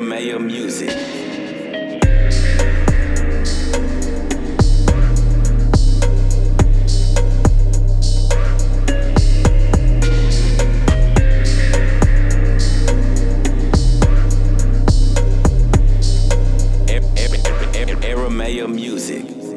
[0.00, 0.90] Aramea Music.
[18.30, 19.49] Mayor Music.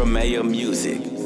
[0.00, 1.19] Romeo Music.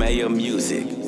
[0.00, 0.99] Mayor Music.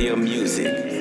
[0.00, 0.99] your music.